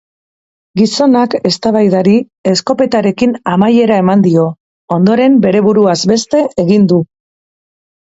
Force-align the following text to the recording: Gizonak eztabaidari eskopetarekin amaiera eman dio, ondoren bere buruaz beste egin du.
Gizonak 0.79 1.35
eztabaidari 1.49 2.15
eskopetarekin 2.53 3.37
amaiera 3.53 4.01
eman 4.07 4.27
dio, 4.27 4.49
ondoren 4.99 5.41
bere 5.47 5.65
buruaz 5.71 5.99
beste 6.17 6.47
egin 6.69 6.93
du. 6.95 7.03